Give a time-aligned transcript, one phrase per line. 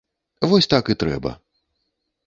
[0.53, 1.31] Вось так і трэба.